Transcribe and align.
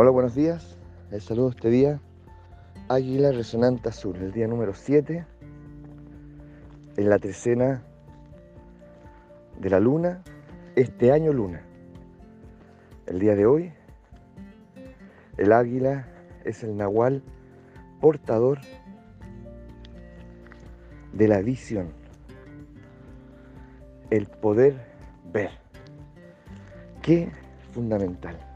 Hola, 0.00 0.10
buenos 0.10 0.36
días. 0.36 0.78
Les 1.10 1.24
saludo 1.24 1.48
este 1.48 1.70
día. 1.70 2.00
Águila 2.88 3.32
Resonante 3.32 3.88
Azul, 3.88 4.14
el 4.18 4.30
día 4.30 4.46
número 4.46 4.72
7, 4.72 5.26
en 6.96 7.08
la 7.08 7.18
trecena 7.18 7.82
de 9.58 9.70
la 9.70 9.80
luna, 9.80 10.22
este 10.76 11.10
año 11.10 11.32
luna. 11.32 11.62
El 13.06 13.18
día 13.18 13.34
de 13.34 13.46
hoy, 13.46 13.72
el 15.36 15.52
águila 15.52 16.06
es 16.44 16.62
el 16.62 16.76
nahual 16.76 17.24
portador 18.00 18.60
de 21.12 21.26
la 21.26 21.40
visión, 21.40 21.88
el 24.10 24.28
poder 24.28 24.76
ver. 25.32 25.50
Qué 27.02 27.32
fundamental. 27.72 28.47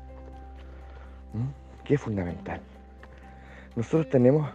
¿Mm? 1.32 1.84
Qué 1.84 1.98
fundamental. 1.98 2.60
Nosotros 3.77 4.09
tenemos 4.10 4.50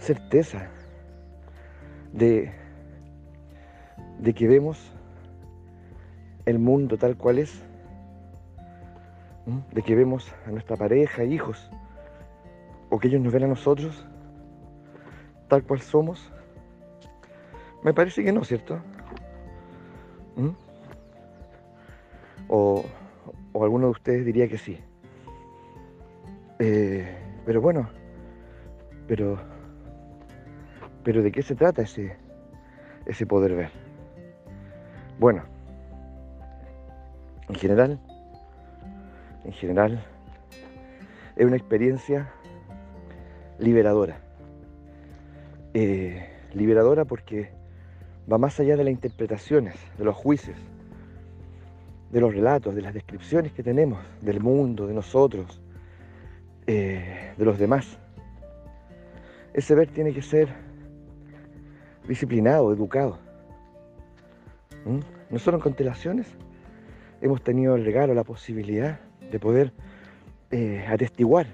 certeza 0.00 0.68
de, 2.12 2.52
de 4.18 4.34
que 4.34 4.48
vemos 4.48 4.92
el 6.46 6.58
mundo 6.58 6.96
tal 6.98 7.16
cual 7.16 7.38
es, 7.38 7.62
¿Mm? 9.46 9.58
de 9.72 9.82
que 9.82 9.94
vemos 9.94 10.32
a 10.46 10.50
nuestra 10.50 10.76
pareja, 10.76 11.24
hijos, 11.24 11.70
o 12.88 12.98
que 12.98 13.08
ellos 13.08 13.20
nos 13.20 13.32
ven 13.32 13.44
a 13.44 13.46
nosotros 13.46 14.04
tal 15.48 15.64
cual 15.64 15.80
somos. 15.80 16.32
Me 17.82 17.92
parece 17.92 18.24
que 18.24 18.32
no, 18.32 18.44
¿cierto? 18.44 18.78
¿Mm? 20.36 20.50
O, 22.48 22.84
o 23.52 23.64
alguno 23.64 23.86
de 23.86 23.90
ustedes 23.92 24.24
diría 24.24 24.48
que 24.48 24.58
sí. 24.58 24.78
Eh, 26.62 27.08
pero 27.46 27.62
bueno, 27.62 27.88
pero, 29.08 29.38
pero 31.02 31.22
¿de 31.22 31.32
qué 31.32 31.40
se 31.40 31.54
trata 31.54 31.80
ese, 31.80 32.14
ese 33.06 33.24
poder 33.24 33.54
ver? 33.54 33.70
Bueno, 35.18 35.42
en 37.48 37.54
general, 37.54 37.98
en 39.44 39.52
general, 39.52 40.04
es 41.34 41.46
una 41.46 41.56
experiencia 41.56 42.30
liberadora. 43.58 44.20
Eh, 45.72 46.28
liberadora 46.52 47.06
porque 47.06 47.52
va 48.30 48.36
más 48.36 48.60
allá 48.60 48.76
de 48.76 48.84
las 48.84 48.92
interpretaciones, 48.92 49.76
de 49.96 50.04
los 50.04 50.14
juicios, 50.14 50.58
de 52.12 52.20
los 52.20 52.34
relatos, 52.34 52.74
de 52.74 52.82
las 52.82 52.92
descripciones 52.92 53.52
que 53.52 53.62
tenemos 53.62 53.98
del 54.20 54.40
mundo, 54.40 54.86
de 54.86 54.92
nosotros, 54.92 55.62
eh, 56.72 57.32
de 57.36 57.44
los 57.44 57.58
demás. 57.58 57.98
Ese 59.52 59.74
ver 59.74 59.88
tiene 59.88 60.12
que 60.12 60.22
ser 60.22 60.48
disciplinado, 62.06 62.72
educado. 62.72 63.18
¿Mm? 64.84 65.00
Nosotros 65.30 65.58
en 65.58 65.62
Constelaciones 65.62 66.28
hemos 67.20 67.42
tenido 67.42 67.74
el 67.74 67.84
regalo, 67.84 68.14
la 68.14 68.22
posibilidad 68.22 69.00
de 69.32 69.40
poder 69.40 69.72
eh, 70.52 70.86
atestiguar 70.88 71.48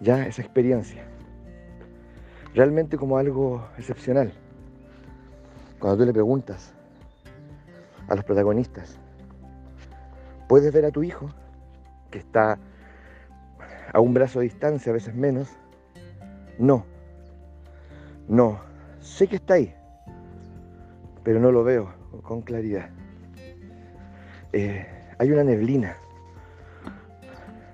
ya 0.00 0.26
esa 0.26 0.40
experiencia, 0.40 1.04
realmente 2.54 2.96
como 2.96 3.18
algo 3.18 3.62
excepcional. 3.76 4.32
Cuando 5.78 5.98
tú 5.98 6.06
le 6.06 6.14
preguntas 6.14 6.72
a 8.08 8.14
los 8.14 8.24
protagonistas, 8.24 8.98
¿puedes 10.48 10.72
ver 10.72 10.86
a 10.86 10.90
tu 10.90 11.02
hijo 11.02 11.28
que 12.10 12.20
está 12.20 12.58
a 13.92 14.00
un 14.00 14.14
brazo 14.14 14.40
de 14.40 14.44
distancia, 14.44 14.90
a 14.90 14.94
veces 14.94 15.14
menos? 15.14 15.48
No, 16.58 16.84
no, 18.28 18.58
sé 19.00 19.28
que 19.28 19.36
está 19.36 19.54
ahí, 19.54 19.74
pero 21.22 21.38
no 21.38 21.52
lo 21.52 21.62
veo 21.62 21.94
con 22.22 22.42
claridad. 22.42 22.90
Eh, 24.52 24.86
hay 25.18 25.30
una 25.30 25.44
neblina 25.44 25.96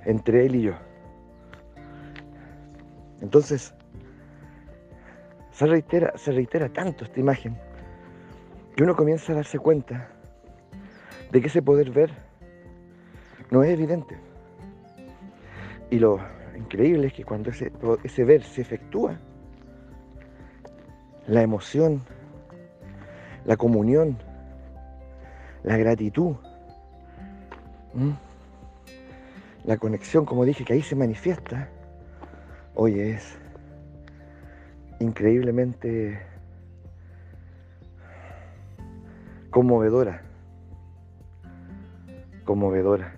entre 0.05 0.47
él 0.47 0.57
y 0.57 0.63
yo. 0.63 0.75
Entonces, 3.21 3.75
se 5.53 5.67
reitera, 5.67 6.13
se 6.17 6.33
reitera 6.33 6.69
tanto 6.69 7.05
esta 7.05 7.21
imagen 7.21 7.57
que 8.77 8.83
uno 8.83 8.97
comienza 8.97 9.33
a 9.33 9.37
darse 9.37 9.59
cuenta 9.59 10.09
de 11.31 11.41
que 11.41 11.47
ese 11.47 11.63
poder 11.63 11.91
ver 11.91 12.11
no 13.51 13.63
es 13.63 13.71
evidente. 13.71 14.32
Y 15.93 15.99
lo 15.99 16.19
increíble 16.57 17.09
es 17.09 17.13
que 17.13 17.23
cuando 17.23 17.51
ese, 17.51 17.71
ese 18.03 18.25
ver 18.25 18.43
se 18.45 18.63
efectúa, 18.63 19.19
la 21.27 21.43
emoción, 21.43 22.01
la 23.45 23.59
comunión, 23.59 24.17
la 25.63 25.77
gratitud, 25.77 26.35
la 29.65 29.77
conexión, 29.77 30.25
como 30.25 30.47
dije, 30.47 30.65
que 30.65 30.73
ahí 30.73 30.81
se 30.81 30.97
manifiesta, 30.97 31.69
hoy 32.75 32.99
es 32.99 33.37
increíblemente 34.99 36.23
conmovedora, 39.51 40.23
conmovedora. 42.47 43.15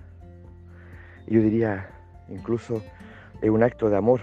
Yo 1.29 1.41
diría 1.41 1.94
incluso 2.29 2.83
es 3.41 3.51
un 3.51 3.63
acto 3.63 3.89
de 3.91 3.97
amor, 3.97 4.21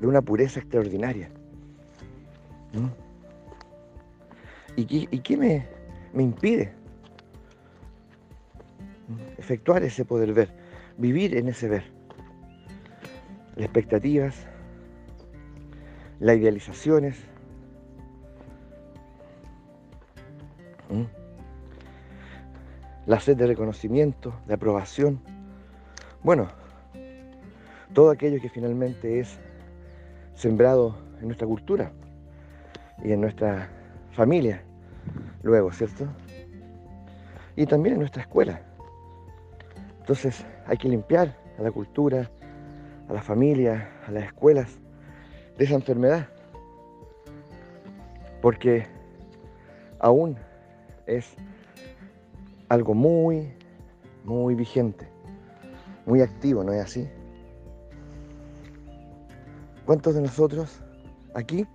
de 0.00 0.06
una 0.06 0.22
pureza 0.22 0.60
extraordinaria. 0.60 1.30
¿Y, 4.76 5.06
qué, 5.20 5.36
me, 5.36 5.66
me 6.12 6.24
impide 6.24 6.72
efectuar 9.38 9.84
ese 9.84 10.04
poder 10.04 10.32
ver, 10.32 10.50
vivir 10.98 11.36
en 11.36 11.48
ese 11.48 11.68
ver? 11.68 11.84
Las 13.54 13.66
expectativas, 13.66 14.34
las 16.18 16.36
idealizaciones, 16.36 17.24
la 23.06 23.20
sed 23.20 23.36
de 23.36 23.46
reconocimiento, 23.46 24.34
de 24.46 24.54
aprobación. 24.54 25.20
Bueno, 26.22 26.48
todo 27.94 28.10
aquello 28.10 28.40
que 28.40 28.48
finalmente 28.48 29.20
es 29.20 29.38
sembrado 30.34 30.98
en 31.20 31.28
nuestra 31.28 31.46
cultura 31.46 31.92
y 33.02 33.12
en 33.12 33.20
nuestra 33.20 33.70
familia, 34.12 34.62
luego, 35.42 35.72
¿cierto? 35.72 36.06
Y 37.56 37.66
también 37.66 37.94
en 37.94 38.00
nuestra 38.00 38.22
escuela. 38.22 38.60
Entonces 40.00 40.44
hay 40.66 40.76
que 40.76 40.88
limpiar 40.88 41.36
a 41.56 41.62
la 41.62 41.70
cultura, 41.70 42.30
a 43.08 43.12
la 43.12 43.22
familia, 43.22 43.88
a 44.06 44.10
las 44.10 44.24
escuelas 44.24 44.78
de 45.56 45.64
esa 45.64 45.74
enfermedad. 45.74 46.28
Porque 48.42 48.86
aún 50.00 50.36
es 51.06 51.34
algo 52.68 52.92
muy, 52.92 53.52
muy 54.24 54.54
vigente, 54.56 55.06
muy 56.06 56.20
activo, 56.22 56.64
¿no 56.64 56.72
es 56.72 56.82
así? 56.82 57.08
¿Cuántos 59.86 60.14
de 60.14 60.22
nosotros 60.22 60.80
aquí, 61.34 61.66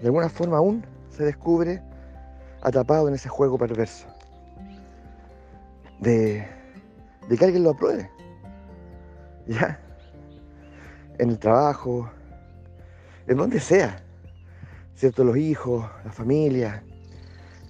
de 0.00 0.06
alguna 0.06 0.28
forma 0.28 0.56
aún, 0.56 0.84
se 1.08 1.24
descubre 1.24 1.82
atrapado 2.62 3.08
en 3.08 3.14
ese 3.14 3.28
juego 3.28 3.56
perverso? 3.56 4.06
De, 6.00 6.46
de 7.28 7.36
que 7.36 7.44
alguien 7.44 7.62
lo 7.62 7.70
apruebe. 7.70 8.10
¿Ya? 9.46 9.80
En 11.18 11.30
el 11.30 11.38
trabajo, 11.38 12.10
en 13.28 13.36
donde 13.36 13.60
sea. 13.60 14.02
¿Cierto? 14.96 15.22
Los 15.22 15.36
hijos, 15.36 15.88
la 16.04 16.10
familia, 16.10 16.82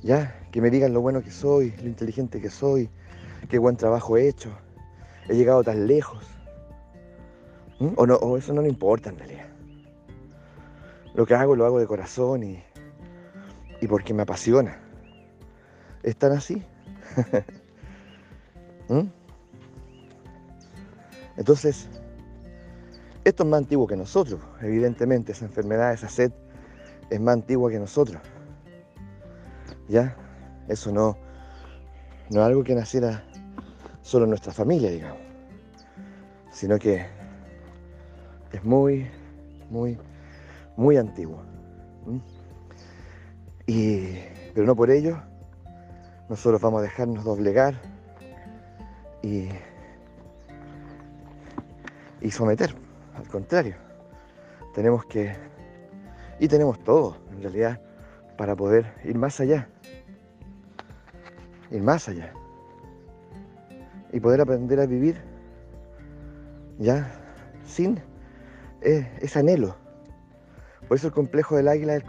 ¿ya? 0.02 0.34
Que 0.50 0.62
me 0.62 0.70
digan 0.70 0.94
lo 0.94 1.02
bueno 1.02 1.22
que 1.22 1.30
soy, 1.30 1.74
lo 1.82 1.88
inteligente 1.88 2.40
que 2.40 2.48
soy, 2.48 2.88
qué 3.50 3.58
buen 3.58 3.76
trabajo 3.76 4.16
he 4.16 4.28
hecho, 4.28 4.50
he 5.28 5.34
llegado 5.34 5.62
tan 5.62 5.86
lejos. 5.86 6.24
O, 7.80 8.06
no, 8.06 8.36
eso 8.36 8.52
no 8.52 8.62
me 8.62 8.68
importa 8.68 9.10
en 9.10 9.18
realidad. 9.18 9.46
Lo 11.14 11.24
que 11.26 11.34
hago 11.34 11.54
lo 11.54 11.64
hago 11.64 11.78
de 11.78 11.86
corazón 11.86 12.42
y, 12.42 12.62
y 13.80 13.86
porque 13.86 14.12
me 14.12 14.22
apasiona. 14.22 14.78
¿Es 16.02 16.16
tan 16.16 16.32
así? 16.32 16.62
¿Mm? 18.88 19.08
Entonces, 21.36 21.88
esto 23.24 23.42
es 23.44 23.48
más 23.48 23.58
antiguo 23.58 23.86
que 23.86 23.96
nosotros, 23.96 24.40
evidentemente, 24.60 25.32
esa 25.32 25.44
enfermedad, 25.44 25.92
esa 25.92 26.08
sed 26.08 26.32
es 27.10 27.20
más 27.20 27.34
antigua 27.34 27.70
que 27.70 27.78
nosotros. 27.78 28.20
¿Ya? 29.88 30.16
Eso 30.66 30.90
no, 30.90 31.16
no 32.30 32.40
es 32.40 32.46
algo 32.46 32.64
que 32.64 32.74
naciera 32.74 33.24
solo 34.02 34.24
en 34.24 34.30
nuestra 34.30 34.52
familia, 34.52 34.90
digamos. 34.90 35.20
sino 36.50 36.78
que 36.78 37.17
es 38.52 38.64
muy, 38.64 39.10
muy, 39.70 39.98
muy 40.76 40.96
antiguo. 40.96 41.42
Y, 43.66 44.18
pero 44.54 44.66
no 44.66 44.74
por 44.74 44.90
ello, 44.90 45.18
nosotros 46.28 46.60
vamos 46.60 46.80
a 46.80 46.82
dejarnos 46.82 47.24
doblegar 47.24 47.74
y, 49.22 49.48
y 52.20 52.30
someter, 52.30 52.74
al 53.14 53.28
contrario. 53.28 53.76
Tenemos 54.74 55.04
que, 55.06 55.36
y 56.38 56.48
tenemos 56.48 56.82
todo, 56.84 57.16
en 57.32 57.42
realidad, 57.42 57.80
para 58.36 58.54
poder 58.54 58.94
ir 59.04 59.18
más 59.18 59.40
allá. 59.40 59.68
Ir 61.70 61.82
más 61.82 62.08
allá. 62.08 62.32
Y 64.12 64.20
poder 64.20 64.40
aprender 64.40 64.80
a 64.80 64.86
vivir 64.86 65.20
ya 66.78 67.10
sin 67.66 68.00
ese 68.80 69.38
anhelo. 69.38 69.76
Por 70.86 70.96
eso 70.96 71.08
el 71.08 71.12
complejo 71.12 71.56
del 71.56 71.68
águila 71.68 72.00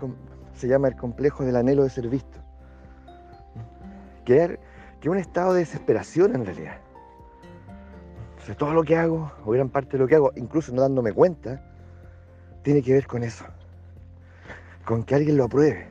se 0.53 0.67
llama 0.67 0.87
el 0.87 0.95
complejo 0.95 1.43
del 1.43 1.55
anhelo 1.55 1.83
de 1.83 1.89
ser 1.89 2.07
visto. 2.07 2.39
Que 4.25 4.59
es 5.01 5.07
un 5.07 5.17
estado 5.17 5.53
de 5.53 5.59
desesperación 5.59 6.35
en 6.35 6.45
realidad. 6.45 6.77
O 8.49 8.55
todo 8.55 8.73
lo 8.73 8.83
que 8.83 8.95
hago, 8.95 9.31
o 9.45 9.51
gran 9.51 9.69
parte 9.69 9.91
de 9.91 9.99
lo 9.99 10.07
que 10.07 10.15
hago, 10.15 10.31
incluso 10.35 10.73
no 10.73 10.81
dándome 10.81 11.13
cuenta, 11.13 11.61
tiene 12.63 12.81
que 12.81 12.93
ver 12.93 13.05
con 13.05 13.23
eso. 13.23 13.45
Con 14.85 15.03
que 15.03 15.13
alguien 15.13 15.37
lo 15.37 15.43
apruebe. 15.43 15.87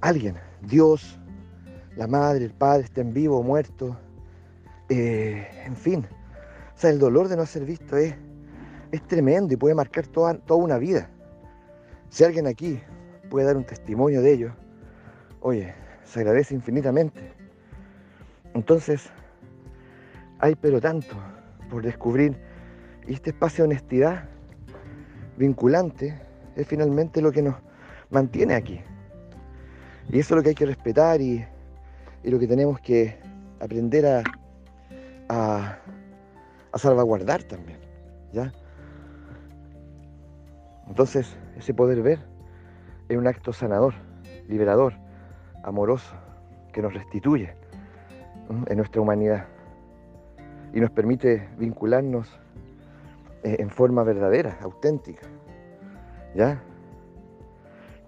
Alguien, 0.00 0.36
Dios, 0.62 1.18
la 1.96 2.06
madre, 2.06 2.46
el 2.46 2.52
padre, 2.52 2.84
estén 2.84 3.12
vivo 3.12 3.38
o 3.38 3.42
muerto. 3.42 3.96
Eh, 4.88 5.46
en 5.66 5.76
fin. 5.76 6.06
O 6.74 6.78
sea, 6.78 6.90
el 6.90 6.98
dolor 6.98 7.28
de 7.28 7.36
no 7.36 7.44
ser 7.44 7.64
visto 7.64 7.96
es, 7.96 8.14
es 8.94 9.02
tremendo 9.08 9.52
y 9.52 9.56
puede 9.56 9.74
marcar 9.74 10.06
toda, 10.06 10.34
toda 10.34 10.62
una 10.62 10.78
vida. 10.78 11.10
Si 12.10 12.22
alguien 12.22 12.46
aquí 12.46 12.80
puede 13.28 13.44
dar 13.46 13.56
un 13.56 13.64
testimonio 13.64 14.22
de 14.22 14.32
ello, 14.32 14.52
oye, 15.40 15.74
se 16.04 16.20
agradece 16.20 16.54
infinitamente. 16.54 17.32
Entonces, 18.54 19.10
hay 20.38 20.54
pero 20.54 20.80
tanto 20.80 21.16
por 21.70 21.82
descubrir 21.82 22.36
y 23.06 23.14
este 23.14 23.30
espacio 23.30 23.64
de 23.64 23.70
honestidad 23.70 24.28
vinculante 25.36 26.20
es 26.54 26.66
finalmente 26.66 27.20
lo 27.20 27.32
que 27.32 27.42
nos 27.42 27.56
mantiene 28.10 28.54
aquí. 28.54 28.80
Y 30.08 30.20
eso 30.20 30.34
es 30.34 30.36
lo 30.36 30.42
que 30.44 30.50
hay 30.50 30.54
que 30.54 30.66
respetar 30.66 31.20
y, 31.20 31.44
lo 32.22 32.38
que 32.38 32.46
tenemos 32.46 32.80
que 32.80 33.18
aprender 33.60 34.06
a, 34.06 34.22
a, 35.28 35.78
a 36.72 36.78
salvaguardar 36.78 37.42
también. 37.42 37.78
¿ya? 38.32 38.52
Entonces, 40.88 41.36
ese 41.56 41.74
poder 41.74 42.02
ver 42.02 42.20
es 43.08 43.16
un 43.16 43.26
acto 43.26 43.52
sanador, 43.52 43.94
liberador, 44.48 44.94
amoroso, 45.62 46.14
que 46.72 46.82
nos 46.82 46.92
restituye 46.92 47.54
en 48.66 48.76
nuestra 48.76 49.00
humanidad 49.00 49.46
y 50.72 50.80
nos 50.80 50.90
permite 50.90 51.48
vincularnos 51.56 52.28
eh, 53.44 53.56
en 53.58 53.70
forma 53.70 54.02
verdadera, 54.02 54.58
auténtica. 54.60 55.26
¿Ya? 56.34 56.60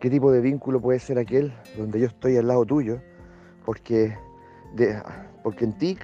¿Qué 0.01 0.11
tipo 0.11 0.33
de 0.33 0.41
vínculo 0.41 0.81
puede 0.81 0.99
ser 0.99 1.19
aquel 1.19 1.55
donde 1.77 2.01
yo 2.01 2.07
estoy 2.07 2.37
al 2.37 2.49
lado 2.49 2.67
tuyo? 2.67 3.01
Porque, 3.65 4.17
de, 4.75 5.01
porque 5.43 5.65
en 5.65 5.73
ti, 5.73 5.99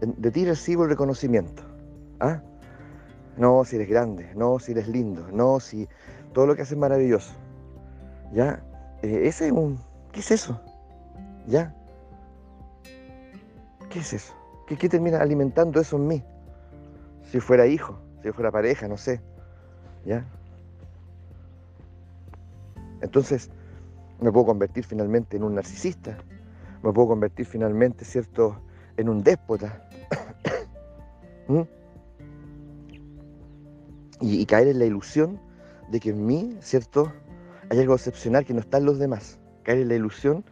de 0.00 0.30
ti 0.30 0.44
recibo 0.44 0.84
el 0.84 0.90
reconocimiento. 0.90 1.62
¿Ah? 2.18 2.42
No 3.40 3.64
si 3.64 3.76
eres 3.76 3.88
grande, 3.88 4.34
no 4.34 4.58
si 4.58 4.72
eres 4.72 4.86
lindo, 4.86 5.26
no 5.32 5.60
si 5.60 5.88
todo 6.34 6.46
lo 6.46 6.54
que 6.54 6.60
haces 6.60 6.72
es 6.72 6.78
maravilloso. 6.78 7.32
¿Ya? 8.34 8.62
Eh, 9.00 9.22
ese 9.24 9.46
es 9.46 9.52
un... 9.52 9.80
¿Qué 10.12 10.20
es 10.20 10.30
eso? 10.30 10.60
¿Ya? 11.46 11.74
¿Qué 13.88 14.00
es 14.00 14.12
eso? 14.12 14.34
¿Qué, 14.66 14.76
¿Qué, 14.76 14.90
termina 14.90 15.22
alimentando 15.22 15.80
eso 15.80 15.96
en 15.96 16.06
mí? 16.06 16.22
Si 17.32 17.40
fuera 17.40 17.66
hijo, 17.66 17.98
si 18.22 18.30
fuera 18.30 18.50
pareja, 18.50 18.86
no 18.88 18.98
sé. 18.98 19.22
¿Ya? 20.04 20.22
Entonces, 23.00 23.50
me 24.20 24.30
puedo 24.30 24.44
convertir 24.44 24.84
finalmente 24.84 25.38
en 25.38 25.44
un 25.44 25.54
narcisista. 25.54 26.18
Me 26.82 26.92
puedo 26.92 27.08
convertir 27.08 27.46
finalmente, 27.46 28.04
¿cierto?, 28.04 28.60
en 28.98 29.08
un 29.08 29.22
déspota. 29.22 29.88
¿Mm? 31.48 31.79
Y, 34.20 34.44
caer 34.46 34.68
en 34.68 34.78
la 34.78 34.84
ilusión 34.84 35.40
de 35.90 36.00
que 36.00 36.10
en 36.10 36.26
mí, 36.26 36.56
¿cierto?, 36.60 37.12
hay 37.70 37.78
algo 37.78 37.94
excepcional 37.94 38.44
que 38.44 38.52
no 38.52 38.60
está 38.60 38.78
en 38.78 38.84
los 38.84 38.98
demás. 38.98 39.38
Caer 39.62 39.78
en 39.78 39.88
la 39.88 39.94
ilusión 39.94 40.44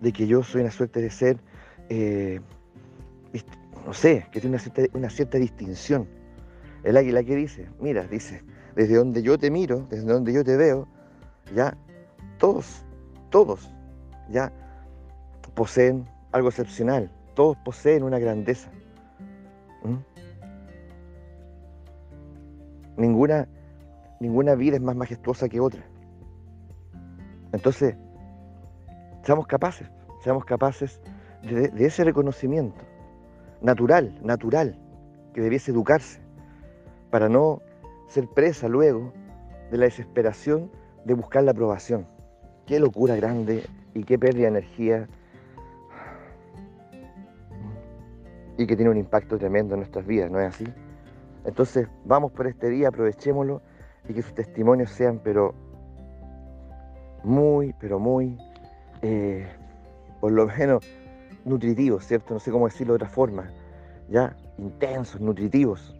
de 0.00 0.12
que 0.12 0.26
yo 0.26 0.42
soy 0.42 0.62
una 0.62 0.70
suerte 0.70 1.00
de 1.00 1.10
ser, 1.10 1.38
eh, 1.88 2.40
no 3.86 3.92
sé, 3.92 4.26
que 4.32 4.40
tiene 4.40 4.56
una 4.56 4.62
cierta, 4.62 4.98
una 4.98 5.10
cierta 5.10 5.38
distinción. 5.38 6.08
El 6.82 6.96
águila 6.96 7.22
que 7.22 7.36
dice, 7.36 7.68
mira, 7.80 8.06
dice, 8.06 8.42
desde 8.74 8.96
donde 8.96 9.22
yo 9.22 9.38
te 9.38 9.50
miro, 9.50 9.86
desde 9.90 10.04
donde 10.06 10.32
yo 10.32 10.44
te 10.44 10.56
veo, 10.56 10.88
ya 11.54 11.76
todos, 12.38 12.84
todos, 13.30 13.70
ya 14.30 14.52
poseen 15.54 16.06
algo 16.32 16.48
excepcional, 16.48 17.10
todos 17.34 17.56
poseen 17.64 18.02
una 18.02 18.18
grandeza. 18.18 18.70
Ninguna, 22.96 23.48
ninguna 24.20 24.54
vida 24.54 24.76
es 24.76 24.82
más 24.82 24.96
majestuosa 24.96 25.48
que 25.48 25.60
otra. 25.60 25.82
Entonces, 27.52 27.96
seamos 29.22 29.46
capaces, 29.46 29.88
seamos 30.22 30.44
capaces 30.44 31.00
de, 31.42 31.70
ese 31.86 32.04
reconocimiento 32.04 32.82
natural, 33.60 34.18
natural, 34.22 34.78
que 35.32 35.40
debiese 35.40 35.70
educarse, 35.70 36.20
para 37.10 37.28
no 37.28 37.60
ser 38.08 38.28
presa 38.28 38.68
luego 38.68 39.12
de 39.70 39.78
la 39.78 39.84
desesperación 39.84 40.70
de 41.04 41.14
buscar 41.14 41.44
la 41.44 41.52
aprobación. 41.52 42.06
Qué 42.66 42.80
locura 42.80 43.16
grande 43.16 43.64
y 43.94 44.04
qué 44.04 44.18
pérdida 44.18 44.42
de 44.42 44.48
energía 44.48 45.08
y 48.56 48.66
que 48.66 48.76
tiene 48.76 48.90
un 48.90 48.96
impacto 48.96 49.38
tremendo 49.38 49.74
en 49.74 49.80
nuestras 49.80 50.06
vidas, 50.06 50.30
¿no 50.30 50.40
es 50.40 50.48
así? 50.48 50.64
Entonces, 51.44 51.88
vamos 52.04 52.32
por 52.32 52.46
este 52.46 52.68
día, 52.68 52.88
aprovechémoslo 52.88 53.60
y 54.08 54.14
que 54.14 54.22
sus 54.22 54.34
testimonios 54.34 54.90
sean, 54.90 55.20
pero 55.22 55.54
muy, 57.22 57.74
pero 57.80 57.98
muy, 57.98 58.38
eh, 59.02 59.46
por 60.20 60.32
lo 60.32 60.46
menos, 60.46 60.84
nutritivos, 61.44 62.06
¿cierto? 62.06 62.34
No 62.34 62.40
sé 62.40 62.50
cómo 62.50 62.66
decirlo 62.66 62.94
de 62.94 62.96
otra 62.96 63.08
forma, 63.08 63.50
ya, 64.08 64.36
intensos, 64.58 65.20
nutritivos, 65.20 65.94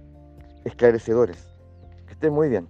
esclarecedores. 0.64 1.48
Que 2.06 2.12
estén 2.12 2.32
muy 2.32 2.48
bien. 2.48 2.68